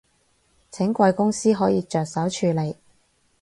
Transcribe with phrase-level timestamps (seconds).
[0.71, 2.75] 請貴公司可以着手處理